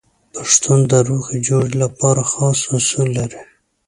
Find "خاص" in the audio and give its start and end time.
2.31-2.59